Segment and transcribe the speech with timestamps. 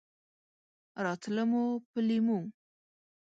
[1.05, 2.39] راتله مو په لېمو!